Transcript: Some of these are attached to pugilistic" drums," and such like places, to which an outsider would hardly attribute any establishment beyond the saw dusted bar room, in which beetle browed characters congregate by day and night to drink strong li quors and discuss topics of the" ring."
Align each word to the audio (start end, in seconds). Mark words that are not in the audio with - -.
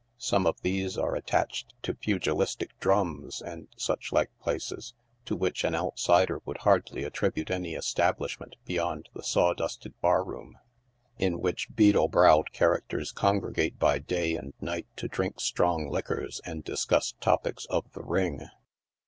Some 0.17 0.47
of 0.47 0.59
these 0.63 0.97
are 0.97 1.13
attached 1.15 1.75
to 1.83 1.93
pugilistic" 1.93 2.71
drums," 2.79 3.39
and 3.39 3.67
such 3.77 4.11
like 4.11 4.31
places, 4.41 4.95
to 5.25 5.35
which 5.35 5.63
an 5.63 5.75
outsider 5.75 6.41
would 6.43 6.57
hardly 6.61 7.03
attribute 7.03 7.51
any 7.51 7.75
establishment 7.75 8.55
beyond 8.65 9.09
the 9.13 9.21
saw 9.21 9.53
dusted 9.53 9.93
bar 10.01 10.23
room, 10.23 10.57
in 11.19 11.39
which 11.39 11.75
beetle 11.75 12.07
browed 12.07 12.51
characters 12.51 13.11
congregate 13.11 13.77
by 13.77 13.99
day 13.99 14.35
and 14.35 14.55
night 14.59 14.87
to 14.95 15.07
drink 15.07 15.39
strong 15.39 15.87
li 15.87 16.01
quors 16.01 16.41
and 16.43 16.63
discuss 16.63 17.13
topics 17.21 17.65
of 17.65 17.85
the" 17.91 18.01
ring." 18.03 18.47